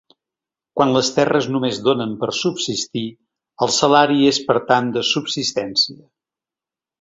[0.79, 3.03] Quan les terres només donen per subsistir,
[3.67, 6.01] el salari és per tant de subsistència.